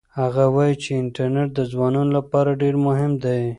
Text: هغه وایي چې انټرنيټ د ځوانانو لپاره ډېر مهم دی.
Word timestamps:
هغه 0.19 0.43
وایي 0.55 0.75
چې 0.83 0.89
انټرنيټ 1.01 1.49
د 1.55 1.59
ځوانانو 1.71 2.11
لپاره 2.17 2.59
ډېر 2.61 2.75
مهم 2.85 3.11
دی. 3.23 3.41